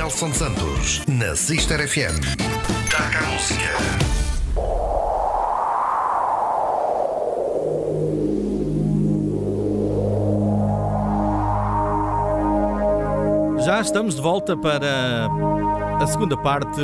Nelson 0.00 0.32
Santos, 0.32 1.02
na 1.06 1.36
Sister 1.36 1.78
FM. 1.86 2.20
Taca 2.90 3.18
a 3.18 3.22
música. 3.32 3.68
Já 13.62 13.82
estamos 13.82 14.14
de 14.14 14.22
volta 14.22 14.56
para 14.56 15.28
a 16.00 16.06
segunda 16.06 16.34
parte 16.38 16.80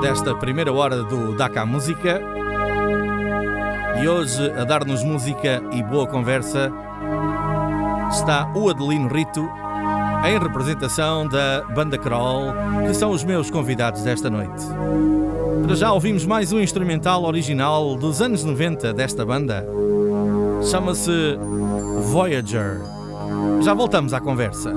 desta 0.00 0.36
primeira 0.36 0.72
hora 0.72 1.02
do 1.02 1.36
DACA 1.36 1.66
Música. 1.66 2.20
E 4.00 4.06
hoje, 4.06 4.48
a 4.52 4.62
dar-nos 4.62 5.02
música 5.02 5.60
e 5.72 5.82
boa 5.82 6.06
conversa, 6.06 6.70
está 8.12 8.48
o 8.54 8.70
Adelino 8.70 9.08
Rito, 9.08 9.63
em 10.24 10.38
representação 10.38 11.28
da 11.28 11.62
Banda 11.74 11.98
Kroll, 11.98 12.52
que 12.86 12.94
são 12.94 13.10
os 13.10 13.22
meus 13.22 13.50
convidados 13.50 14.02
desta 14.02 14.30
noite. 14.30 14.64
Para 15.64 15.74
já 15.74 15.92
ouvimos 15.92 16.24
mais 16.24 16.50
um 16.52 16.60
instrumental 16.60 17.24
original 17.24 17.94
dos 17.94 18.22
anos 18.22 18.42
90 18.42 18.94
desta 18.94 19.24
banda. 19.24 19.66
Chama-se 20.70 21.38
Voyager. 22.10 22.80
Já 23.62 23.74
voltamos 23.74 24.14
à 24.14 24.20
conversa. 24.20 24.72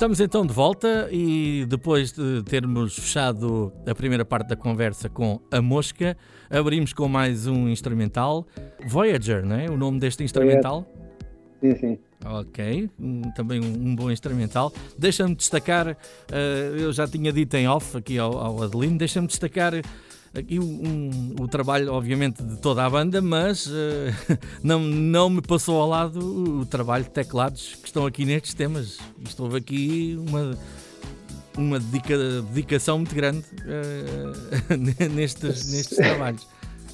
Estamos 0.00 0.18
então 0.18 0.46
de 0.46 0.54
volta 0.54 1.10
e 1.12 1.66
depois 1.68 2.10
de 2.10 2.42
termos 2.44 2.94
fechado 2.94 3.70
a 3.86 3.94
primeira 3.94 4.24
parte 4.24 4.48
da 4.48 4.56
conversa 4.56 5.10
com 5.10 5.38
a 5.50 5.60
Mosca, 5.60 6.16
abrimos 6.48 6.94
com 6.94 7.06
mais 7.06 7.46
um 7.46 7.68
instrumental, 7.68 8.46
Voyager, 8.86 9.44
não 9.44 9.56
é? 9.56 9.68
O 9.68 9.76
nome 9.76 10.00
deste 10.00 10.24
instrumental? 10.24 10.90
Sim, 11.60 11.76
sim. 11.76 11.98
Ok, 12.24 12.88
também 13.36 13.60
um, 13.60 13.88
um 13.88 13.94
bom 13.94 14.10
instrumental. 14.10 14.72
Deixa-me 14.98 15.34
destacar, 15.34 15.88
eh, 16.32 16.76
eu 16.78 16.90
já 16.94 17.06
tinha 17.06 17.30
dito 17.30 17.54
em 17.58 17.68
off 17.68 17.98
aqui 17.98 18.18
ao, 18.18 18.38
ao 18.38 18.62
Adelino, 18.62 18.96
deixa-me 18.96 19.26
destacar 19.26 19.74
aqui 20.34 20.58
o, 20.58 20.62
um- 20.64 21.34
o 21.40 21.48
trabalho, 21.48 21.92
obviamente, 21.92 22.42
de 22.42 22.56
toda 22.58 22.84
a 22.84 22.90
banda, 22.90 23.20
mas 23.20 23.66
eh, 23.70 24.12
não, 24.62 24.80
não 24.80 25.28
me 25.30 25.42
passou 25.42 25.80
ao 25.80 25.88
lado 25.88 26.20
o, 26.20 26.60
o 26.60 26.66
trabalho 26.66 27.04
de 27.04 27.10
teclados 27.10 27.76
que 27.80 27.86
estão 27.88 28.06
aqui 28.06 28.24
nestes 28.24 28.54
temas. 28.54 28.98
Isto 29.24 29.42
houve 29.44 29.56
aqui 29.58 30.16
uma, 30.28 30.56
uma 31.56 31.80
dedica- 31.80 32.42
dedicação 32.52 32.98
muito 32.98 33.14
grande 33.14 33.44
eh, 33.66 34.76
nestes, 35.08 35.70
nestes 35.72 35.96
trabalhos. 35.98 36.46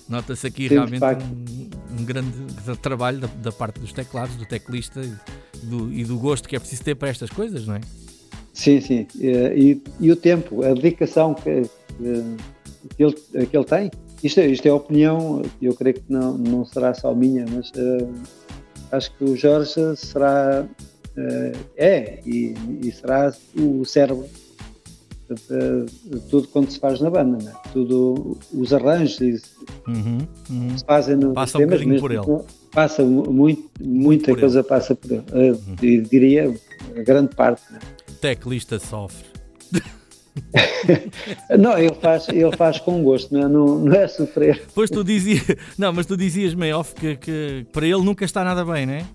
Nota-se 0.09 0.47
aqui 0.47 0.69
Sim, 0.69 0.75
realmente 0.75 1.05
um, 1.05 2.01
um 2.01 2.05
grande 2.05 2.33
trabalho 2.81 3.19
da, 3.19 3.27
da 3.27 3.51
parte 3.53 3.81
dos 3.81 3.93
teclados, 3.93 4.37
do 4.37 4.47
teclista 4.47 5.01
e 5.03 5.67
do, 5.67 5.93
e 5.93 6.05
do 6.05 6.17
gosto 6.17 6.49
que 6.49 6.55
é 6.55 6.61
preciso 6.61 6.85
ter 6.85 6.95
para 6.95 7.09
estas 7.09 7.29
coisas, 7.29 7.67
não 7.67 7.75
é? 7.75 7.81
Sim, 8.53 8.81
sim. 8.81 9.07
Eh, 9.21 9.53
E, 9.59 9.83
e 9.99 10.13
o 10.13 10.17
tempo, 10.17 10.63
a 10.65 10.73
dedicação 10.75 11.35
que, 11.35 11.63
que, 11.99 12.37
que 12.97 13.03
ele, 13.05 13.47
que 13.47 13.57
ele 13.57 13.65
tem. 13.65 13.91
Isto, 14.23 14.41
é- 14.41 14.47
isto 14.47 14.67
é 14.67 14.73
opinião, 14.73 15.43
eu 15.61 15.75
creio 15.75 15.95
que 15.97 16.05
não, 16.09 16.37
não 16.39 16.65
será 16.65 16.93
só 16.95 17.15
minha, 17.15 17.45
mas 17.51 17.71
eh, 17.77 18.07
acho 18.93 19.13
que 19.17 19.25
o 19.25 19.37
Jorge 19.37 19.75
será, 19.97 20.67
eh, 21.17 21.53
é 21.77 22.21
e, 22.27 22.55
e 22.83 22.93
será 22.93 23.33
o 23.59 23.85
cérebro 23.85 24.27
de, 25.29 26.21
tudo 26.31 26.47
quanto 26.49 26.73
se 26.73 26.79
faz 26.79 27.01
na 27.01 27.11
banda, 27.11 27.43
né? 27.45 27.53
tudo 27.73 28.39
os 28.55 28.73
arranjos 28.73 29.17
se 29.17 29.41
Uhum, 29.89 30.19
uhum. 30.51 30.77
fazem 30.87 31.17
nos 31.17 31.35
Passa 31.35 31.59
um 31.59 31.61
temas, 31.63 31.81
bocadinho 31.81 32.01
por 32.01 32.11
ele. 32.13 32.21
que- 32.25 32.55
Passa 32.73 33.03
mu- 33.05 33.31
muito, 33.33 33.69
muita 33.81 34.33
por 34.33 34.41
coisa 34.41 34.63
passa 34.63 34.95
por 34.95 35.11
ele. 35.11 35.25
Eh, 35.33 35.57
e 35.85 36.01
diria 36.03 36.55
a 36.97 37.03
grande 37.03 37.35
parte. 37.35 37.63
né? 37.73 37.79
Teclista 38.21 38.79
sofre. 38.79 39.25
Não, 41.59 41.79
ele 41.79 41.95
faz, 41.95 42.29
ele 42.29 42.57
faz 42.57 42.79
com 42.79 43.03
gosto, 43.03 43.33
não 43.33 43.43
é, 43.43 43.49
não, 43.49 43.79
não 43.79 43.95
é 43.95 44.07
sofrer. 44.07 44.63
Pois 44.75 44.91
tu 44.91 45.03
dizias, 45.03 45.43
não, 45.79 45.93
mas 45.93 46.07
tu 46.07 46.17
dizias 46.17 46.55
meio 46.55 46.79
off 46.79 46.95
que, 46.95 47.17
que 47.17 47.67
para 47.73 47.87
ele 47.87 48.03
nunca 48.03 48.25
está 48.25 48.45
nada 48.45 48.65
bem, 48.65 48.87
não 48.87 48.95
é? 48.95 49.07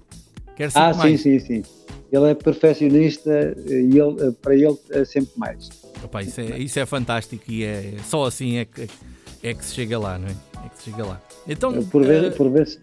Quer 0.56 0.70
Ah, 0.76 0.94
sim, 0.94 1.18
sim, 1.18 1.40
sim. 1.40 1.64
Ele 2.12 2.30
é 2.30 2.34
perfeccionista 2.34 3.56
e 3.68 3.98
ele, 3.98 4.32
para 4.42 4.54
ele 4.56 4.78
é 4.90 5.06
sempre 5.06 5.32
mais. 5.38 5.70
Opa, 6.04 6.22
isso, 6.22 6.42
é, 6.42 6.60
isso 6.60 6.80
é 6.80 6.86
fantástico 6.86 7.44
e 7.50 7.64
é 7.64 7.94
só 8.04 8.26
assim 8.26 8.58
é 8.58 8.66
que, 8.66 8.88
é 9.44 9.54
que 9.54 9.64
se 9.64 9.74
chega 9.74 9.98
lá, 9.98 10.18
não 10.18 10.28
é? 10.28 10.32
É 10.66 10.70
que 10.70 10.78
se 10.78 10.92
chega 10.92 11.06
lá. 11.06 11.22
Então, 11.48 11.84
Por 11.86 12.04
eh, 12.04 12.08
vezes, 12.08 12.36
por 12.36 12.50
vezes 12.50 12.80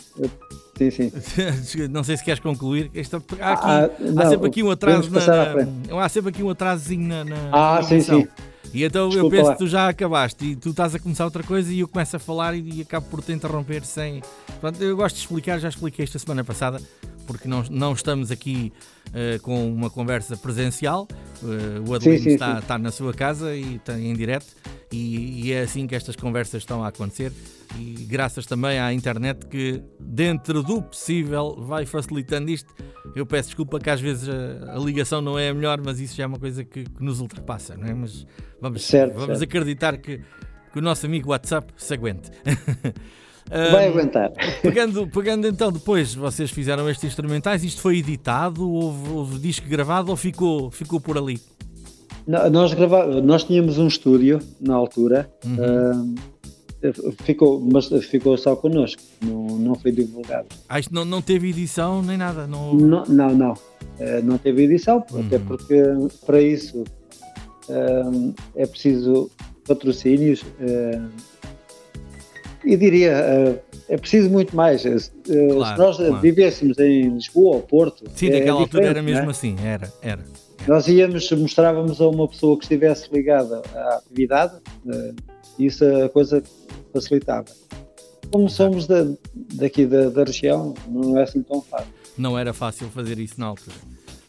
sim, 0.78 0.90
sim. 0.90 1.12
não 1.90 2.02
sei 2.04 2.16
se 2.16 2.25
queres 2.25 2.40
concluir. 2.40 2.90
Esta, 2.94 3.16
há, 3.40 3.52
aqui, 3.52 3.64
Ah, 3.66 3.84
há 3.84 4.12
não, 4.25 4.30
sempre 4.30 4.48
aqui 4.48 4.62
um 4.62 4.70
atraso 4.70 5.10
na, 5.10 5.26
na- 5.26 6.04
há 6.04 6.08
sempre 6.08 6.30
aqui 6.30 6.42
um 6.42 6.50
atrasozinho 6.50 7.06
na, 7.08 7.25
na 7.25 7.36
Ah, 7.52 7.82
sim, 7.82 8.00
sim. 8.00 8.26
E 8.72 8.84
então 8.84 9.08
Desculpa 9.08 9.34
eu 9.34 9.38
penso 9.38 9.48
lá. 9.50 9.52
que 9.54 9.58
tu 9.60 9.66
já 9.66 9.88
acabaste 9.88 10.44
e 10.44 10.54
tu 10.56 10.70
estás 10.70 10.94
a 10.94 10.98
começar 10.98 11.25
outra 11.25 11.42
coisa 11.42 11.72
e 11.72 11.80
eu 11.80 11.88
começo 11.88 12.16
a 12.16 12.19
falar 12.19 12.54
e, 12.54 12.60
e 12.78 12.82
acabo 12.82 13.06
por 13.06 13.22
te 13.22 13.32
interromper 13.32 13.82
sem. 13.84 14.22
Pronto, 14.60 14.82
eu 14.82 14.94
gosto 14.94 15.14
de 15.16 15.22
explicar, 15.22 15.58
já 15.58 15.70
expliquei 15.70 16.04
esta 16.04 16.19
semana 16.19 16.44
passada, 16.44 16.78
porque 17.26 17.48
não, 17.48 17.64
não 17.70 17.94
estamos 17.94 18.30
aqui 18.30 18.70
eh, 19.14 19.38
com 19.40 19.66
uma 19.72 19.88
conversa 19.88 20.36
presencial. 20.36 21.08
Eh, 21.42 21.80
o 21.88 21.94
Adelino 21.94 22.28
está, 22.28 22.58
está 22.58 22.76
na 22.78 22.90
sua 22.90 23.14
casa 23.14 23.54
e 23.56 23.76
está 23.76 23.98
em 23.98 24.12
direto 24.14 24.46
e, 24.93 25.46
e 25.46 25.52
é 25.52 25.62
assim 25.62 25.87
que 25.87 25.94
estas 25.94 26.17
conversas 26.17 26.62
estão 26.62 26.82
a 26.82 26.88
acontecer. 26.88 27.32
E 27.79 28.06
graças 28.08 28.46
também 28.46 28.79
à 28.79 28.93
internet 28.93 29.46
que, 29.46 29.82
dentro 30.00 30.62
do 30.62 30.81
possível, 30.82 31.56
vai 31.61 31.85
facilitando 31.85 32.50
isto. 32.50 32.73
Eu 33.14 33.26
peço 33.26 33.49
desculpa 33.50 33.79
que 33.79 33.90
às 33.90 34.00
vezes 34.00 34.29
a, 34.29 34.75
a 34.75 34.79
ligação 34.79 35.20
não 35.20 35.38
é 35.38 35.50
a 35.50 35.55
melhor, 35.55 35.81
mas 35.85 36.00
isso 36.00 36.17
já 36.17 36.25
é 36.25 36.26
uma 36.26 36.38
coisa 36.38 36.64
que, 36.64 36.85
que 36.85 37.02
nos 37.05 37.20
ultrapassa, 37.20 37.76
não 37.76 37.87
é? 37.87 37.94
Mas 37.94 38.26
vamos, 38.61 38.82
Certo, 38.85 39.12
vamos 39.14 39.38
certo. 39.38 39.43
acreditar 39.44 39.99
que, 39.99 40.19
que 40.73 40.79
o 40.79 40.82
nosso 40.82 41.05
amigo 41.06 41.31
WhatsApp 41.31 41.73
se 41.76 41.93
aguente. 41.94 42.31
Vai 43.50 43.87
Ahm, 43.87 43.93
aguentar. 43.93 44.31
Pegando, 44.61 45.08
pegando 45.08 45.46
então 45.49 45.73
depois, 45.73 46.14
vocês 46.14 46.50
fizeram 46.50 46.88
estes 46.90 47.05
instrumentais, 47.08 47.64
isto 47.64 47.81
foi 47.81 47.96
editado, 47.99 48.70
houve, 48.70 49.08
houve 49.11 49.38
disco 49.38 49.67
gravado 49.67 50.11
ou 50.11 50.17
ficou, 50.19 50.70
ficou 50.70 51.00
por 51.00 51.17
ali? 51.17 51.40
Nós, 52.50 52.75
grava... 52.75 53.06
nós 53.22 53.42
tínhamos 53.44 53.78
um 53.78 53.86
estúdio 53.88 54.38
na 54.60 54.75
altura, 54.75 55.30
Uhum. 55.46 56.14
ah, 56.84 57.22
ficou, 57.25 57.58
mas 57.60 57.86
ficou 58.04 58.36
só 58.36 58.54
connosco, 58.54 59.02
não, 59.25 59.46
não 59.58 59.75
foi 59.75 59.90
divulgado. 59.92 60.46
Ah, 60.69 60.78
isto 60.78 60.94
não, 60.94 61.04
não 61.06 61.22
teve 61.22 61.48
edição 61.48 62.02
nem 62.02 62.19
nada. 62.19 62.46
Não... 62.46 62.75
Não, 62.75 63.04
não, 63.06 63.34
não. 63.34 63.54
Ah, 63.98 64.20
não 64.22 64.36
teve 64.36 64.64
edição, 64.64 64.98
até 64.98 65.36
Uhum. 65.38 65.44
porque 65.46 65.82
para 66.26 66.40
isso 66.42 66.84
ah, 67.70 68.10
é 68.54 68.66
preciso 68.66 69.30
patrocínios 69.66 70.44
e 72.64 72.76
diria, 72.76 73.62
é 73.88 73.96
preciso 73.96 74.28
muito 74.28 74.54
mais. 74.54 74.84
Ah, 74.84 74.98
Se 74.98 75.10
Claro, 75.50 75.78
nós 75.82 75.96
claro. 75.96 76.20
vivêssemos 76.20 76.78
em 76.78 77.08
Lisboa 77.08 77.56
ou 77.56 77.62
Porto, 77.62 78.04
Sim, 78.14 78.28
é 78.28 78.38
naquela 78.38 78.60
altura 78.60 78.84
era 78.86 79.02
não 79.02 79.08
é? 79.08 79.14
mesmo 79.14 79.30
assim, 79.30 79.56
era, 79.64 79.90
era. 80.02 80.25
Nós 80.66 80.87
íamos, 80.88 81.31
mostrávamos 81.32 82.00
a 82.00 82.08
uma 82.08 82.28
pessoa 82.28 82.56
que 82.58 82.64
estivesse 82.64 83.08
ligada 83.12 83.62
à 83.75 83.96
atividade, 83.96 84.56
eh, 84.87 85.14
e 85.58 85.66
isso 85.66 85.84
a 85.84 86.08
coisa 86.08 86.43
facilitava. 86.93 87.46
Como 88.31 88.49
somos 88.49 88.87
da, 88.87 89.06
daqui 89.55 89.87
da, 89.87 90.10
da 90.10 90.25
região, 90.25 90.75
não 90.87 91.19
é 91.19 91.22
assim 91.22 91.43
tão 91.43 91.62
fácil. 91.62 91.88
Não 92.16 92.38
era 92.38 92.52
fácil 92.52 92.88
fazer 92.88 93.19
isso 93.19 93.38
na 93.38 93.46
altura. 93.46 93.76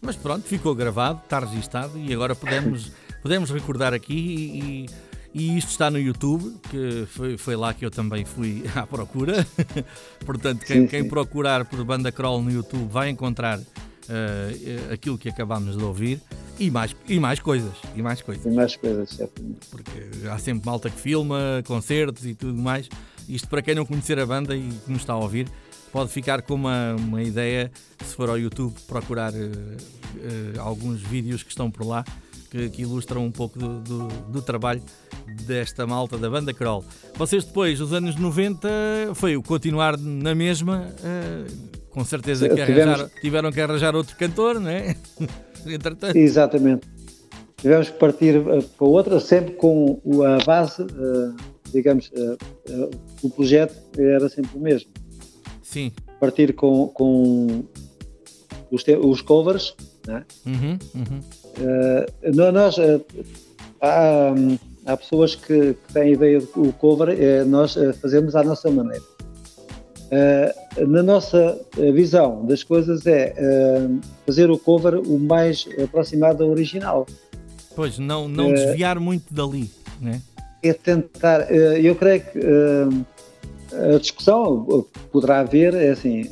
Mas 0.02 0.16
pronto, 0.16 0.44
ficou 0.48 0.74
gravado, 0.74 1.20
está 1.24 1.40
registado 1.40 2.00
e 2.00 2.14
agora 2.14 2.34
podemos, 2.34 2.92
podemos 3.22 3.50
recordar 3.50 3.94
aqui 3.94 4.14
e, 4.14 4.86
e 5.34 5.58
isto 5.58 5.70
está 5.70 5.92
no 5.92 6.00
YouTube, 6.00 6.56
que 6.70 7.06
foi, 7.08 7.38
foi 7.38 7.56
lá 7.56 7.74
que 7.74 7.86
eu 7.86 7.92
também 7.92 8.24
fui 8.24 8.64
à 8.76 8.88
procura. 8.88 9.46
Portanto, 10.26 10.66
quem, 10.66 10.82
Sim, 10.82 10.88
quem 10.88 11.04
sim. 11.04 11.10
procurar 11.10 11.66
por 11.66 11.84
Banda 11.84 12.12
Crawl 12.12 12.42
no 12.42 12.50
YouTube 12.52 12.88
vai 12.90 13.10
encontrar 13.10 13.60
eh, 14.10 14.94
aquilo 14.94 15.18
que 15.18 15.30
acabámos 15.30 15.78
de 15.78 15.84
ouvir 15.84 16.20
e 16.60 16.70
mais, 16.72 16.96
e 17.08 17.20
mais 17.20 17.40
coisas. 17.40 17.74
E 17.96 18.02
mais 18.02 18.22
coisas. 18.22 18.44
Tem 18.44 18.54
mais 18.54 18.76
coisas, 18.76 19.10
certamente. 19.10 19.68
porque 19.70 20.28
há 20.30 20.38
sempre 20.38 20.66
malta 20.66 20.90
que 20.90 21.00
filma 21.00 21.64
concertos 21.66 22.26
e 22.26 22.34
tudo 22.36 22.60
mais. 22.62 22.90
Isto 23.28 23.48
para 23.48 23.62
quem 23.62 23.76
não 23.76 23.86
conhecer 23.86 24.20
a 24.20 24.26
banda 24.26 24.56
e 24.56 24.62
que 24.86 24.92
nos 24.92 25.02
está 25.02 25.14
a 25.14 25.18
ouvir, 25.18 25.48
pode 25.92 26.12
ficar 26.12 26.42
com 26.42 26.56
uma, 26.56 26.96
uma 26.96 27.22
ideia, 27.24 27.72
se 28.04 28.16
for 28.16 28.30
ao 28.30 28.38
YouTube, 28.40 28.74
procurar 28.88 29.34
eh, 29.34 29.50
eh, 30.18 30.60
alguns 30.60 31.02
vídeos 31.02 31.44
que 31.44 31.50
estão 31.50 31.70
por 31.70 31.86
lá 31.86 32.04
que, 32.50 32.68
que 32.70 32.82
ilustram 32.82 33.24
um 33.26 33.32
pouco 33.32 33.60
do, 33.60 33.80
do- 33.82 34.08
do 34.32 34.42
trabalho 34.42 34.82
desta 35.46 35.86
malta 35.86 36.18
da 36.18 36.28
banda 36.28 36.52
Kroll. 36.52 36.84
Vocês 37.16 37.46
depois, 37.46 37.80
os 37.80 37.94
anos 37.94 38.16
90, 38.16 38.68
foi 39.14 39.38
o 39.38 39.44
continuar 39.44 39.96
na 39.98 40.34
mesma, 40.34 40.92
eh, 41.04 41.46
com 42.00 42.06
certeza 42.06 42.48
que 42.48 42.56
Tivemos- 42.56 42.94
arranjar- 42.94 43.10
tiveram 43.20 43.52
que 43.52 43.60
arranjar 43.60 43.94
outro 43.94 44.16
cantor, 44.16 44.58
não 44.58 44.70
é? 44.70 44.96
Entretanto, 45.68 46.16
Exatamente. 46.18 46.88
Tivemos 47.58 47.90
que 47.90 47.98
partir 48.00 48.36
eh, 48.38 48.62
para 48.78 48.88
outra, 48.88 49.20
sempre 49.20 49.52
com 49.56 50.00
a 50.26 50.42
base, 50.46 50.82
eh, 50.82 51.42
digamos, 51.74 52.10
eh, 52.16 52.38
eh, 52.70 52.90
o 53.22 53.30
projeto 53.30 53.76
era 54.00 54.30
sempre 54.30 54.52
o 54.58 54.60
mesmo. 54.62 54.90
sim. 55.62 55.92
Partir 56.22 56.54
com, 56.54 56.88
com 56.88 57.64
os, 58.72 58.84
os 59.04 59.22
covers, 59.22 59.76
né? 60.08 60.24
Uhum, 60.46 60.80
uhum. 60.96 61.20
Eh, 61.60 62.32
no- 62.34 62.52
nós, 62.54 62.78
eh, 62.78 63.02
há, 63.82 64.34
há 64.86 64.98
pessoas 64.98 65.36
que, 65.36 65.74
que 65.74 65.94
têm 65.94 66.04
a 66.04 66.08
ideia 66.12 66.40
de 66.40 66.48
que 66.48 66.60
o 66.60 66.72
cover 66.72 67.10
eh, 67.10 67.44
nós 67.44 67.76
eh, 67.76 67.92
fazemos 67.92 68.36
à 68.38 68.44
nossa 68.44 68.70
maneira. 68.72 69.04
Eh, 70.12 70.56
na 70.88 71.04
nossa 71.04 71.60
eh, 71.78 71.92
visão 71.92 72.44
das 72.46 72.64
coisas 72.64 73.06
é 73.06 73.34
eh, 73.38 73.88
fazer 74.26 74.50
o 74.50 74.58
cover 74.58 74.96
o 74.96 75.20
mais 75.20 75.68
aproximado 75.84 76.44
ao 76.44 76.50
original. 76.50 77.06
Pois, 77.76 78.00
não, 78.00 78.28
não 78.28 78.50
Eh, 78.50 78.54
desviar 78.66 79.00
muito 79.00 79.32
dali, 79.34 79.70
né? 80.02 80.22
É 80.64 80.74
tentar, 80.74 81.50
eu 81.52 81.96
creio 81.96 82.22
que 82.22 82.40
a 83.94 83.98
discussão 83.98 84.86
poderá 85.12 85.40
haver, 85.40 85.74
é 85.74 85.92
assim, 85.92 86.24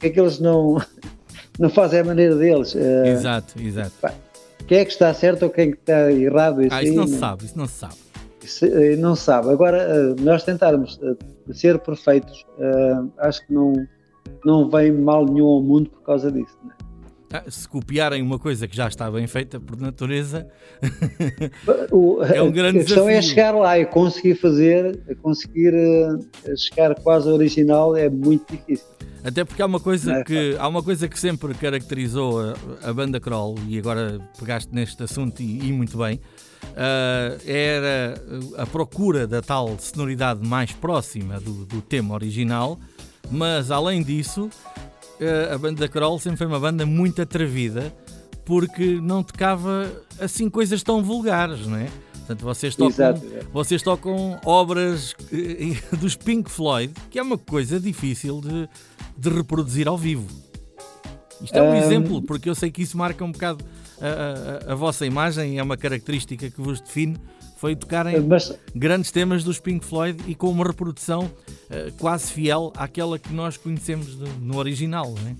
que 0.00 0.06
é 0.06 0.10
que 0.10 0.18
eles 0.18 0.40
não, 0.40 0.82
não 1.60 1.70
fazem 1.70 2.00
a 2.00 2.04
maneira 2.04 2.34
deles. 2.34 2.74
Exato, 3.06 3.54
exato. 3.62 3.92
quem 4.66 4.78
é 4.78 4.84
que 4.84 4.90
está 4.90 5.14
certo 5.14 5.44
ou 5.44 5.50
quem 5.50 5.68
é 5.68 5.72
que 5.72 5.78
está 5.78 6.10
errado? 6.10 6.62
Ah, 6.70 6.76
aí 6.78 6.86
isso 6.88 6.96
não 6.96 7.06
se 7.06 7.18
sabe, 7.18 7.44
isso 7.44 7.56
não 7.58 7.66
se 7.68 7.74
sabe. 7.74 7.94
eh, 8.62 8.96
não 8.96 9.14
se 9.14 9.22
sabe. 9.22 9.50
Agora, 9.50 10.12
nós 10.20 10.42
tentarmos 10.42 10.98
ser 11.50 11.78
perfeitos, 11.78 12.46
eh, 12.58 13.04
acho 13.18 13.46
que 13.46 13.52
não, 13.52 13.72
não 14.44 14.68
vem 14.68 14.92
mal 14.92 15.24
nenhum 15.24 15.46
ao 15.46 15.62
mundo 15.62 15.90
por 15.90 16.02
causa 16.02 16.30
disso. 16.30 16.56
né? 16.64 16.74
Ah, 17.32 17.42
se 17.48 17.66
copiarem 17.68 18.20
uma 18.22 18.38
coisa 18.38 18.68
que 18.68 18.76
já 18.76 18.88
está 18.88 19.10
bem 19.10 19.26
feita 19.26 19.58
por 19.58 19.80
natureza, 19.80 20.46
O- 21.90 22.22
É 22.32 22.42
um 22.42 22.50
grande 22.52 22.80
a 22.80 22.84
questão 22.84 23.08
é 23.08 23.12
desafio. 23.14 23.30
chegar 23.30 23.52
lá 23.52 23.78
e 23.78 23.86
conseguir 23.86 24.34
fazer, 24.34 24.98
conseguir 25.22 25.72
eh, 25.74 26.56
chegar 26.56 26.94
quase 26.96 27.28
ao 27.28 27.34
original 27.34 27.96
é 27.96 28.08
muito 28.08 28.44
difícil. 28.52 28.86
até 29.24 29.44
porque 29.44 29.62
há 29.62 29.66
uma 29.66 29.80
coisa 29.80 30.12
é 30.12 30.24
que 30.24 30.56
há 30.58 30.68
uma 30.68 30.82
coisa 30.82 31.08
que 31.08 31.18
sempre 31.18 31.54
caracterizou 31.54 32.40
a, 32.40 32.54
a 32.82 32.92
banda 32.92 33.18
Kroll 33.20 33.56
e 33.68 33.78
agora 33.78 34.20
pegaste 34.38 34.68
neste 34.74 35.02
assunto 35.02 35.40
e, 35.40 35.68
e 35.68 35.72
muito 35.72 35.96
bem. 35.96 36.20
ah, 36.76 37.36
era 37.46 38.14
a 38.58 38.66
procura 38.66 39.26
da 39.26 39.40
tal 39.40 39.76
sonoridade 39.78 40.46
mais 40.46 40.72
próxima 40.72 41.40
do, 41.40 41.64
do 41.66 41.80
tema 41.80 42.14
original, 42.14 42.78
mas 43.30 43.70
além 43.70 44.02
disso, 44.02 44.50
a 45.52 45.58
banda 45.58 45.88
Kroll 45.88 46.18
sempre 46.18 46.38
foi 46.38 46.46
uma 46.46 46.60
banda 46.60 46.84
muito 46.86 47.20
atrevida 47.22 47.94
porque 48.44 48.98
não 49.00 49.22
tocava 49.22 49.90
assim 50.20 50.50
coisas 50.50 50.82
tão 50.82 51.02
vulgares, 51.02 51.66
não 51.66 51.76
é? 51.76 51.88
Portanto, 52.18 52.42
vocês 52.44 52.74
tocam, 52.76 52.88
Exato. 52.90 53.22
vocês 53.52 53.82
tocam 53.82 54.40
obras 54.44 55.14
eh, 55.32 55.76
dos 55.96 56.14
Pink 56.16 56.50
Floyd, 56.50 56.92
que 57.10 57.18
é 57.18 57.22
uma 57.22 57.36
coisa 57.38 57.78
difícil 57.80 58.40
de, 58.40 58.68
de 59.16 59.28
reproduzir 59.28 59.88
ao 59.88 59.98
vivo. 59.98 60.26
Isto 61.42 61.56
é 61.56 61.62
um 61.62 61.72
Ahm. 61.72 61.76
exemplo, 61.78 62.22
porque 62.22 62.48
eu 62.48 62.54
sei 62.54 62.70
que 62.70 62.82
isso 62.82 62.96
marca 62.96 63.24
um 63.24 63.32
bocado 63.32 63.64
a, 64.00 64.68
a- 64.68 64.72
a 64.72 64.74
vossa 64.76 65.04
imagem, 65.04 65.58
é 65.58 65.62
uma 65.62 65.76
característica 65.76 66.48
que 66.50 66.60
vos 66.60 66.80
define, 66.80 67.16
foi 67.62 67.76
tocarem 67.76 68.18
Mas 68.22 68.52
grandes 68.74 69.12
temas 69.12 69.44
dos 69.44 69.60
Pink 69.60 69.86
Floyd 69.86 70.18
e 70.26 70.34
com 70.34 70.48
uma 70.48 70.64
reprodução 70.66 71.30
eh, 71.70 71.92
quase 71.96 72.32
fiel 72.32 72.72
àquela 72.76 73.20
que 73.20 73.32
nós 73.32 73.56
conhecemos 73.56 74.18
de- 74.18 74.28
no 74.40 74.56
original, 74.58 75.14
não 75.14 75.28
é? 75.30 75.36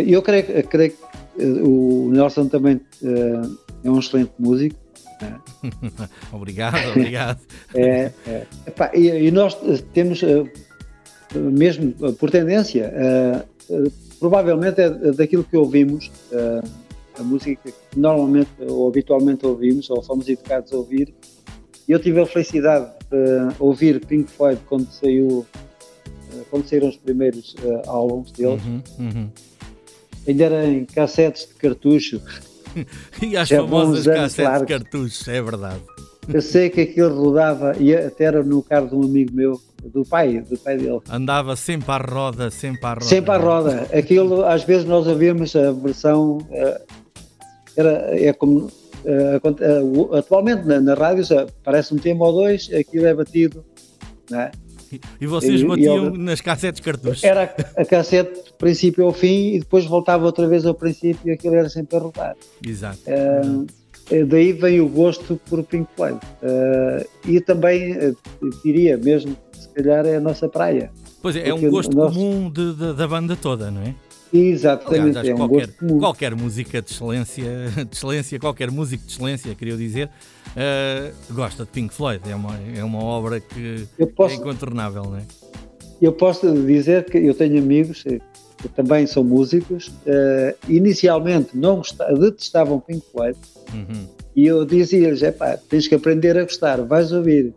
eh, 0.00 0.04
eu 0.08 0.22
creio, 0.22 0.46
que- 0.46 0.62
creio 0.62 0.92
que 0.92 1.42
eh, 1.42 1.46
o 1.62 2.08
Nelson 2.10 2.48
também 2.48 2.80
é 3.84 3.90
um 3.90 3.98
excelente 3.98 4.32
músico. 4.38 4.74
obrigado, 6.32 6.76
obrigado. 6.92 7.40
É, 7.74 8.10
é. 8.26 8.46
Epá, 8.66 8.90
e, 8.94 9.08
e 9.26 9.30
nós 9.30 9.54
temos, 9.92 10.22
mesmo 11.34 11.92
por 12.14 12.30
tendência, 12.30 12.90
provavelmente 14.18 14.80
é 14.80 14.88
daquilo 15.12 15.44
que 15.44 15.56
ouvimos, 15.58 16.10
a 17.18 17.22
música 17.22 17.70
que 17.70 17.98
normalmente 18.00 18.48
ou 18.66 18.88
habitualmente 18.88 19.44
ouvimos, 19.44 19.90
ou 19.90 20.02
fomos 20.02 20.26
educados 20.26 20.72
a 20.72 20.76
ouvir. 20.78 21.12
E 21.88 21.92
eu 21.92 21.98
tive 21.98 22.20
a 22.20 22.26
felicidade 22.26 22.86
de 23.10 23.54
ouvir 23.58 24.04
Pink 24.06 24.30
Floyd 24.30 24.60
quando 24.66 24.90
saiu, 24.90 25.46
eh, 26.32 26.42
quando 26.50 26.66
saíram 26.68 26.88
os 26.88 26.96
primeiros 26.96 27.54
eh, 27.62 27.82
álbuns 27.86 28.32
deles. 28.32 28.62
Uhum, 28.64 28.82
uhum. 28.98 29.28
Ainda 30.26 30.44
era 30.44 30.66
em 30.66 30.84
cassetes 30.86 31.46
de 31.48 31.54
cartucho. 31.54 32.20
E 33.22 33.36
as 33.36 33.46
Já 33.48 33.58
famosas 33.58 34.04
cassetes 34.04 34.34
de 34.36 34.42
largos. 34.42 34.68
cartuchos, 34.68 35.28
é 35.28 35.40
verdade. 35.40 35.80
Eu 36.28 36.42
sei 36.42 36.68
que 36.70 36.80
aquilo 36.80 37.22
rodava, 37.22 37.76
e 37.78 37.94
até 37.94 38.24
era 38.24 38.42
no 38.42 38.60
carro 38.64 38.88
de 38.88 38.96
um 38.96 39.02
amigo 39.04 39.30
meu, 39.32 39.60
do 39.84 40.04
pai, 40.04 40.40
do 40.40 40.58
pai 40.58 40.76
dele. 40.78 40.98
Andava 41.08 41.54
sempre 41.54 41.92
à 41.92 41.98
roda, 41.98 42.50
sempre 42.50 42.84
à 42.84 42.94
roda. 42.94 43.04
Sempre 43.04 43.30
à 43.30 43.36
roda. 43.36 43.88
Aquilo, 43.96 44.44
às 44.44 44.64
vezes, 44.64 44.86
nós 44.86 45.06
ouvimos 45.06 45.54
a 45.54 45.70
versão. 45.70 46.38
eh, 46.50 46.82
Era, 47.76 47.90
é 48.18 48.32
como 48.32 48.68
uh, 49.04 50.14
atualmente 50.14 50.64
na, 50.66 50.80
na 50.80 50.94
rádio 50.94 51.24
aparece 51.38 51.94
um 51.94 51.98
tema 51.98 52.26
ou 52.26 52.32
dois, 52.32 52.70
aquilo 52.72 53.06
é 53.06 53.14
batido. 53.14 53.64
Não 54.30 54.40
é? 54.40 54.50
E 55.20 55.26
vocês 55.26 55.60
e, 55.60 55.64
batiam 55.64 56.14
e 56.14 56.18
nas 56.18 56.40
cassetes 56.40 56.80
cartuchos? 56.80 57.24
Era 57.24 57.54
a 57.76 57.84
cassete 57.84 58.34
do 58.34 58.54
princípio 58.54 59.04
ao 59.04 59.12
fim 59.12 59.54
e 59.54 59.58
depois 59.58 59.84
voltava 59.86 60.24
outra 60.24 60.46
vez 60.46 60.64
ao 60.64 60.74
princípio 60.74 61.28
e 61.28 61.32
aquilo 61.32 61.54
era 61.54 61.68
sempre 61.68 61.96
a 61.96 62.00
rodar. 62.00 62.36
Exato. 62.64 63.00
Uh, 63.08 63.66
daí 64.26 64.52
vem 64.52 64.80
o 64.80 64.88
gosto 64.88 65.40
por 65.48 65.62
Pink 65.64 65.88
Floyd. 65.96 66.18
Uh, 66.42 67.04
e 67.28 67.40
também, 67.40 67.92
uh, 67.96 68.16
diria 68.64 68.96
mesmo, 68.96 69.36
se 69.52 69.68
calhar 69.70 70.06
é 70.06 70.16
a 70.16 70.20
nossa 70.20 70.48
praia. 70.48 70.90
Pois 71.20 71.36
é, 71.36 71.48
é 71.48 71.54
um 71.54 71.70
gosto 71.70 71.96
nosso... 71.96 72.14
comum 72.14 72.50
de, 72.50 72.74
de, 72.74 72.92
da 72.92 73.08
banda 73.08 73.34
toda, 73.34 73.70
não 73.70 73.82
é? 73.82 73.94
Exatamente, 74.36 75.16
Aliás, 75.16 75.28
é 75.28 75.32
um 75.32 75.36
qualquer, 75.36 75.68
qualquer 76.00 76.34
música 76.34 76.82
de 76.82 76.90
excelência, 76.90 77.44
de 77.88 77.96
excelência, 77.96 78.40
qualquer 78.40 78.68
músico 78.68 79.06
de 79.06 79.12
excelência, 79.12 79.54
queria 79.54 79.76
dizer, 79.76 80.10
uh, 80.48 81.32
gosta 81.32 81.64
de 81.64 81.70
Pink 81.70 81.94
Floyd. 81.94 82.20
É 82.28 82.34
uma, 82.34 82.58
é 82.76 82.82
uma 82.82 82.98
obra 82.98 83.38
que 83.38 83.86
posso, 84.16 84.34
é 84.34 84.38
incontornável, 84.38 85.04
não 85.04 85.18
é? 85.18 85.22
Eu 86.02 86.12
posso 86.12 86.52
dizer 86.66 87.04
que 87.04 87.16
eu 87.16 87.32
tenho 87.32 87.58
amigos 87.58 88.02
que 88.02 88.68
também 88.70 89.06
são 89.06 89.22
músicos, 89.22 89.86
uh, 89.86 90.56
inicialmente 90.68 91.56
não 91.56 91.76
gostavam, 91.76 92.18
detestavam 92.18 92.80
Pink 92.80 93.06
Floyd, 93.12 93.38
uhum. 93.72 94.08
e 94.34 94.46
eu 94.46 94.64
dizia-lhes: 94.64 95.22
é 95.22 95.30
pá, 95.30 95.56
tens 95.56 95.86
que 95.86 95.94
aprender 95.94 96.36
a 96.36 96.42
gostar, 96.42 96.82
vais 96.82 97.12
ouvir. 97.12 97.54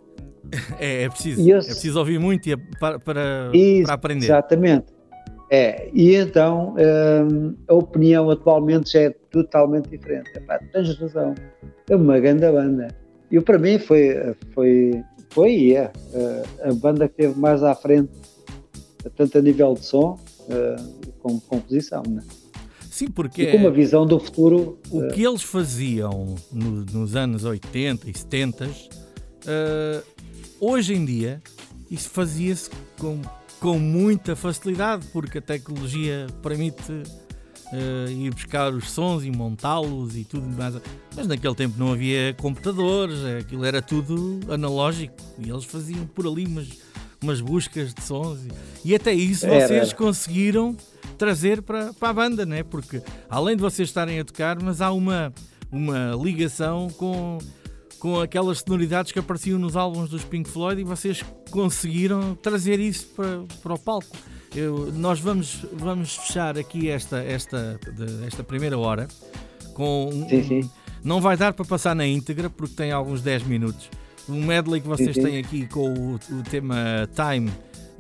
É, 0.80 1.04
é 1.04 1.10
preciso, 1.10 1.42
eu, 1.42 1.58
é 1.58 1.62
preciso 1.62 2.00
ouvir 2.00 2.20
muito 2.20 2.50
para, 2.80 2.98
para, 3.00 3.52
para 3.84 3.94
aprender. 3.94 4.28
Exatamente. 4.28 4.97
É, 5.50 5.90
e 5.94 6.16
então 6.16 6.76
hum, 7.32 7.56
a 7.68 7.74
opinião 7.74 8.30
atualmente 8.30 8.92
já 8.92 9.02
é 9.02 9.10
totalmente 9.32 9.90
diferente. 9.90 10.30
Epá, 10.36 10.60
tens 10.74 10.98
razão, 11.00 11.34
é 11.90 11.96
uma 11.96 12.20
grande 12.20 12.52
banda. 12.52 12.90
E 13.32 13.40
para 13.40 13.58
mim 13.58 13.80
foi, 13.80 14.36
foi, 14.54 15.04
foi 15.30 15.74
é 15.74 15.92
a 16.64 16.74
banda 16.74 17.08
que 17.08 17.16
teve 17.16 17.40
mais 17.40 17.64
à 17.64 17.76
frente, 17.76 18.12
tanto 19.16 19.38
a 19.38 19.42
nível 19.42 19.74
de 19.74 19.86
som 19.86 20.20
uh, 20.48 21.12
como 21.20 21.40
composição. 21.42 22.04
Né? 22.08 22.22
Sim, 22.90 23.12
porque. 23.12 23.44
E 23.44 23.52
com 23.52 23.58
uma 23.58 23.72
visão 23.72 24.06
do 24.06 24.20
futuro. 24.20 24.80
O 24.90 25.00
uh, 25.00 25.08
que 25.10 25.24
eles 25.24 25.44
faziam 25.44 26.36
no, 26.52 26.86
nos 26.86 27.16
anos 27.16 27.44
80 27.44 28.10
e 28.10 28.18
70, 28.18 28.66
uh, 28.66 28.70
hoje 30.60 30.96
em 30.96 31.06
dia, 31.06 31.42
isso 31.92 32.10
fazia-se 32.10 32.70
com 32.98 33.22
com 33.60 33.80
muita 33.80 34.36
facilidade, 34.36 35.06
porque 35.08 35.40
a 35.40 35.42
tecnologia 35.42 36.28
permite 36.42 36.92
uh, 36.92 38.10
ir 38.10 38.34
buscar 38.34 38.74
os 38.74 38.90
sons 38.92 39.24
e 39.24 39.32
montá-los 39.32 40.16
e 40.16 40.24
tudo 40.24 40.48
mais. 40.48 40.76
Mas 41.16 41.28
naquele 41.28 41.56
tempo 41.56 41.76
não 41.78 41.94
havia 41.94 42.34
computadores, 42.36 43.24
aquilo 43.40 43.66
era 43.66 43.82
tudo 43.82 44.40
analógico 44.52 45.16
e 45.40 45.50
eles 45.50 45.66
faziam 45.66 46.06
por 46.06 46.28
ali 46.28 46.46
umas, 46.46 46.70
umas 47.22 47.42
buscas 47.42 47.94
de 47.94 48.04
sons 48.04 48.40
e, 48.46 48.90
e 48.90 48.96
até 48.96 49.14
isso 49.14 49.46
era. 49.46 49.68
vocês 49.68 49.94
conseguiram 49.94 50.76
trazer 51.18 51.62
para, 51.62 51.94
para 51.94 52.10
a 52.10 52.14
banda, 52.14 52.46
né? 52.46 52.64
porque 52.64 53.02
além 53.30 53.56
de 53.56 53.62
vocês 53.62 53.90
estarem 53.90 54.20
a 54.20 54.26
tocar, 54.26 54.62
mas 54.62 54.82
há 54.82 54.92
uma, 54.92 55.34
uma 55.72 56.12
ligação 56.22 56.90
com 56.92 57.40
com 58.00 58.20
aquelas 58.20 58.60
sonoridades 58.60 59.12
que 59.12 59.20
apareciam 59.20 59.60
nos 59.60 59.76
álbuns 59.76 60.10
dos 60.10 60.24
Pink 60.24 60.50
Floyd 60.50 60.82
e 60.82 60.84
vocês 60.84 61.24
conseguiram 61.50 62.36
trazer 62.36 62.80
isso 62.80 63.08
para, 63.16 63.44
para 63.62 63.74
o 63.74 63.80
palco. 63.80 64.16
Eu, 64.56 64.92
nós 64.94 65.20
vamos, 65.20 65.66
vamos 65.74 66.16
fechar 66.16 66.58
aqui 66.58 66.90
esta, 66.90 67.18
esta, 67.18 67.80
esta 68.26 68.44
primeira 68.44 68.78
hora 68.78 69.08
com. 69.74 70.10
Sim, 70.30 70.44
sim. 70.44 70.70
Não 71.04 71.22
vai 71.22 71.38
dar 71.38 71.54
para 71.54 71.64
passar 71.64 71.96
na 71.96 72.06
íntegra 72.06 72.50
porque 72.50 72.76
tem 72.76 72.92
alguns 72.92 73.22
10 73.22 73.44
minutos. 73.44 73.90
Um 74.28 74.44
medley 74.44 74.82
que 74.82 74.88
vocês 74.88 75.16
sim, 75.16 75.22
têm 75.22 75.38
aqui 75.38 75.68
com 75.68 75.94
o, 75.94 76.16
o, 76.16 76.44
tema 76.50 77.08
Time 77.16 77.50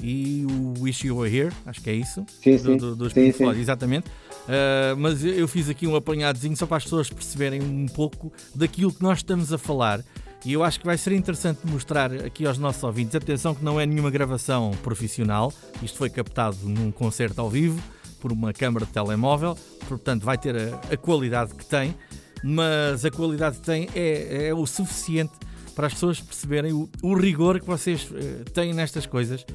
e 0.04 0.46
o 0.46 0.82
Wish 0.82 1.08
You 1.08 1.18
Were 1.18 1.34
Here, 1.34 1.54
acho 1.66 1.82
que 1.82 1.89
é 1.89 1.94
isso. 1.94 2.25
Sim, 2.44 2.58
do, 2.58 2.77
do, 2.77 2.96
dos 2.96 3.13
Pink 3.13 3.34
Floyd, 3.34 3.60
exatamente. 3.60 4.08
Uh, 4.48 4.96
mas 4.98 5.24
eu 5.25 5.48
fiz 5.48 5.70
aqui 5.70 5.86
um 5.86 5.96
apanhadozinho 5.96 6.56
só 6.56 6.66
para 6.66 6.77
as 6.77 6.84
pessoas 6.84 7.10
perceberem 7.10 7.62
um 7.62 7.86
pouco 7.88 8.32
daquilo 8.56 8.94
que 8.94 9.04
nós 9.04 9.20
estamos 9.20 9.51
a 9.51 9.58
falar. 9.58 10.04
E 10.46 10.54
eu 10.54 10.63
acho 10.63 10.80
que 10.80 10.86
vai 10.86 10.98
ser 10.98 11.12
interessante 11.12 11.60
mostrar 11.66 12.13
aqui 12.13 12.46
aos 12.46 12.58
nossos 12.58 12.82
ouvintes. 12.82 13.13
Atenção 13.16 13.54
que 13.54 13.63
não 13.63 13.80
é 13.80 13.86
nenhuma 13.86 14.10
gravação 14.10 14.72
profissional, 14.82 15.51
isto 15.84 15.98
foi 15.98 16.10
captado 16.10 16.58
num 16.63 16.89
concerto 16.92 17.42
ao 17.42 17.50
vivo 17.50 17.82
por 18.22 18.32
uma 18.32 18.54
câmara 18.54 18.86
de 18.86 18.92
telemóvel, 18.92 19.58
portanto 19.88 20.24
vai 20.24 20.38
ter 20.38 20.56
a, 20.56 20.94
a 20.94 20.98
qualidade 20.98 21.54
que 21.54 21.66
tem, 21.66 21.96
mas 22.44 23.04
a 23.04 23.12
qualidade 23.12 23.58
que 23.58 23.66
tem 23.66 23.89
é, 23.94 24.48
é 24.48 24.54
o 24.54 24.66
suficiente 24.66 25.34
para 25.75 25.88
as 25.88 25.94
pessoas 25.94 26.20
perceberem 26.20 26.74
o, 26.74 26.89
o 27.04 27.13
rigor 27.13 27.60
que 27.60 27.66
vocês 27.66 28.10
uh, 28.10 28.50
têm 28.51 28.74
nestas 28.74 29.06
coisas 29.06 29.46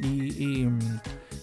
e, 0.00 0.06
e 0.06 0.68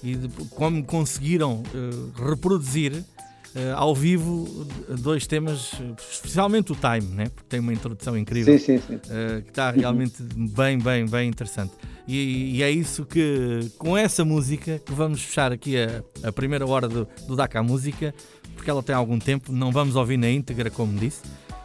e 0.03 0.15
de, 0.15 0.27
como 0.49 0.83
conseguiram 0.83 1.61
uh, 1.61 2.29
reproduzir 2.29 2.93
uh, 2.93 3.75
ao 3.75 3.93
vivo 3.93 4.65
dois 4.99 5.27
temas, 5.27 5.73
especialmente 6.11 6.71
o 6.71 6.75
Time, 6.75 7.13
né? 7.13 7.25
porque 7.29 7.47
tem 7.49 7.59
uma 7.59 7.73
introdução 7.73 8.17
incrível 8.17 8.57
sim, 8.57 8.77
sim, 8.77 8.83
sim. 8.87 8.95
Uh, 8.95 9.41
que 9.41 9.49
está 9.49 9.71
realmente 9.71 10.21
bem, 10.23 10.77
bem, 10.77 11.05
bem 11.05 11.29
interessante. 11.29 11.73
E, 12.07 12.57
e, 12.57 12.63
é 12.63 12.71
isso 12.71 13.05
que, 13.05 13.71
com 13.77 13.95
essa 13.95 14.25
música, 14.25 14.79
que 14.79 14.91
vamos 14.93 15.21
fechar 15.21 15.51
aqui 15.51 15.75
a, 15.77 16.03
a 16.27 16.31
primeira 16.31 16.65
hora 16.65 16.87
do, 16.87 17.07
do 17.27 17.35
DACA 17.35 17.61
Música, 17.61 18.13
porque 18.55 18.69
ela 18.69 18.81
tem 18.81 18.95
algum 18.95 19.19
tempo, 19.19 19.51
não 19.51 19.71
vamos 19.71 19.95
ouvir 19.95 20.17
na 20.17 20.29
íntegra, 20.29 20.71
como 20.71 20.97
disse, 20.97 21.21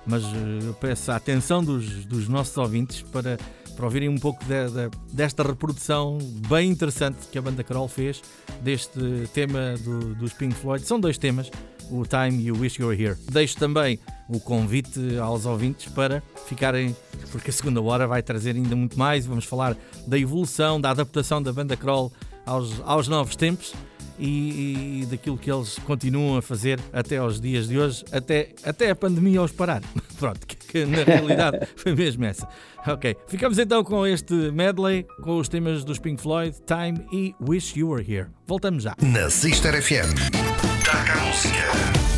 mas 0.06 0.22
eu 0.64 0.74
peço 0.74 1.10
a 1.10 1.16
atenção 1.16 1.64
dos, 1.64 2.04
dos 2.04 2.28
nossos 2.28 2.56
ouvintes 2.58 3.02
para 3.02 3.38
para 3.74 3.84
ouvirem 3.84 4.08
um 4.08 4.18
pouco 4.18 4.44
de, 4.44 4.70
de, 4.70 4.90
desta 5.12 5.42
reprodução 5.42 6.18
bem 6.48 6.70
interessante 6.70 7.26
que 7.30 7.38
a 7.38 7.42
banda 7.42 7.62
Carol 7.62 7.88
fez 7.88 8.22
deste 8.60 9.28
tema 9.32 9.76
do, 9.78 10.14
dos 10.14 10.32
Pink 10.32 10.54
Floyd. 10.54 10.84
São 10.86 10.98
dois 10.98 11.18
temas, 11.18 11.50
o 11.90 12.04
Time 12.04 12.42
e 12.44 12.52
o 12.52 12.58
Wish 12.58 12.80
You 12.80 12.88
Were 12.88 13.02
Here. 13.02 13.16
Deixo 13.30 13.56
também 13.56 13.98
o 14.28 14.40
convite 14.40 15.18
aos 15.18 15.44
ouvintes 15.46 15.92
para 15.92 16.22
ficarem, 16.46 16.96
porque 17.30 17.50
a 17.50 17.52
segunda 17.52 17.82
hora 17.82 18.06
vai 18.06 18.22
trazer 18.22 18.54
ainda 18.54 18.74
muito 18.74 18.98
mais. 18.98 19.26
Vamos 19.26 19.44
falar 19.44 19.76
da 20.06 20.18
evolução, 20.18 20.80
da 20.80 20.90
adaptação 20.90 21.42
da 21.42 21.52
banda 21.52 21.76
Crawl 21.76 22.12
aos, 22.46 22.80
aos 22.84 23.08
novos 23.08 23.36
tempos 23.36 23.74
e, 24.18 25.02
e, 25.02 25.06
daquilo 25.06 25.36
que 25.36 25.50
eles 25.50 25.78
continuam 25.80 26.36
a 26.36 26.42
fazer 26.42 26.80
até 26.92 27.16
aos 27.16 27.40
dias 27.40 27.68
de 27.68 27.78
hoje, 27.78 28.04
até, 28.12 28.50
até 28.62 28.90
a 28.90 28.96
pandemia 28.96 29.42
os 29.42 29.52
parar. 29.52 29.82
Pronto, 30.18 30.46
que, 30.46 30.56
que 30.56 30.84
na 30.84 31.02
realidade 31.02 31.66
foi 31.76 31.94
mesmo 31.94 32.24
essa. 32.24 32.48
Ok, 32.86 33.16
ficamos 33.26 33.58
então 33.58 33.82
com 33.82 34.06
este 34.06 34.34
medley 34.52 35.06
com 35.22 35.38
os 35.38 35.48
temas 35.48 35.84
dos 35.84 35.98
Pink 35.98 36.20
Floyd, 36.20 36.56
Time 36.66 37.06
e 37.12 37.34
Wish 37.40 37.78
You 37.78 37.88
Were 37.88 38.04
Here. 38.12 38.28
Voltamos 38.46 38.82
já. 38.82 38.94
Na 39.02 39.30
Sister 39.30 39.80
FM, 39.80 40.14
Taca 40.84 41.12
a 41.12 41.26
música. 41.26 42.13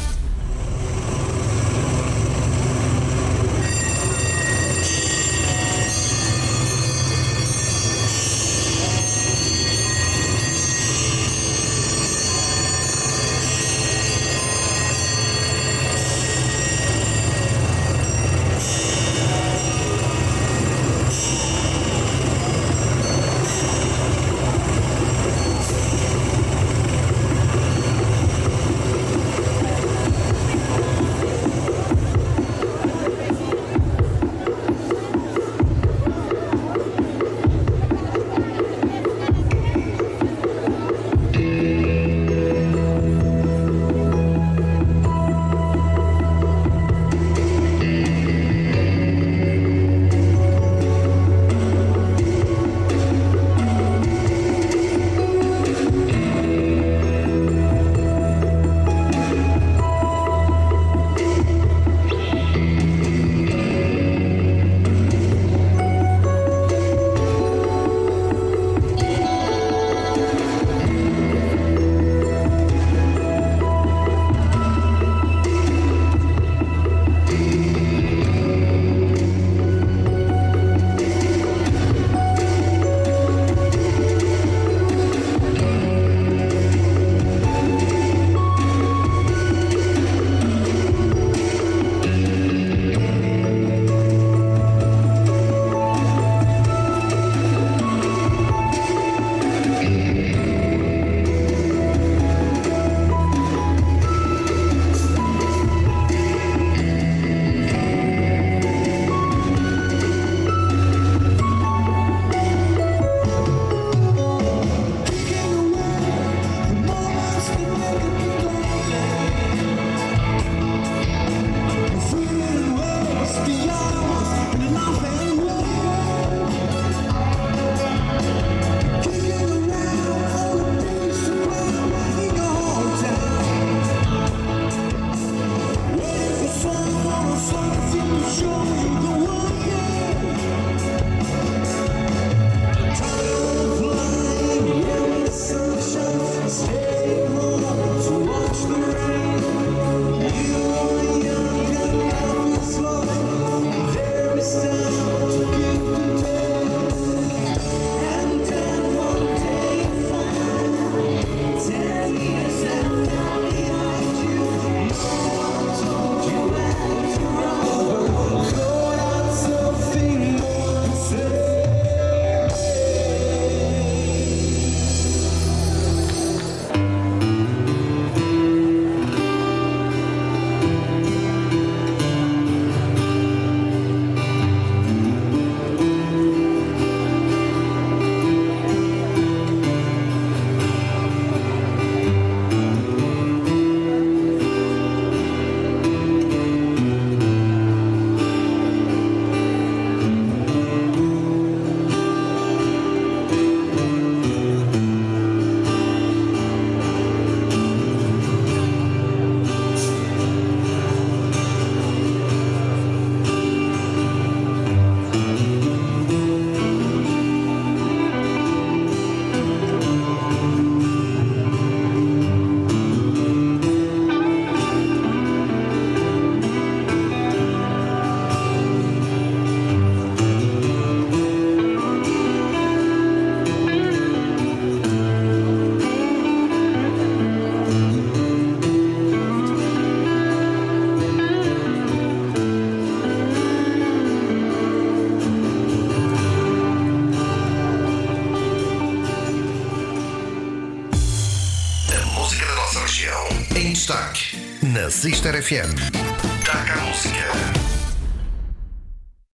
Destaque 254.97 255.35
na 255.35 255.35
Sister 255.35 255.35
FM. 255.35 255.75
Destaca 255.75 256.73
a 256.73 256.87
música. 256.87 257.66